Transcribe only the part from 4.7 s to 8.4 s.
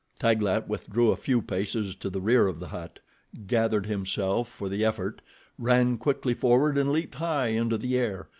effort, ran quickly forward and leaped high into the air.